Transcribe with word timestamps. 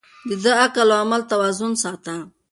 ده 0.27 0.35
د 0.43 0.45
عقل 0.61 0.87
او 0.93 0.99
عمل 1.03 1.21
توازن 1.31 1.71
ساته. 1.83 2.15